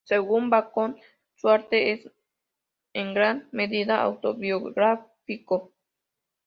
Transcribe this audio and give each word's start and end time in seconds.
Según 0.03 0.49
Bacon, 0.49 0.97
su 1.35 1.47
arte 1.47 1.91
es 1.91 2.09
en 2.93 3.13
gran 3.13 3.47
medida 3.51 4.01
autobiográfico. 4.01 5.73